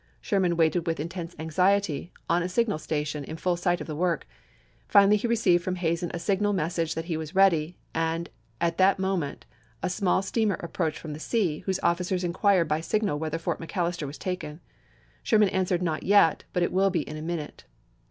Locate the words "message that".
6.53-7.05